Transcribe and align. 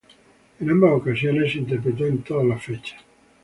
En 0.59 0.67
ambas 0.71 0.93
ocasiones, 0.93 1.51
se 1.51 1.59
interpretó 1.59 2.07
en 2.07 2.23
todas 2.23 2.47
las 2.47 2.63
fechas. 2.63 2.97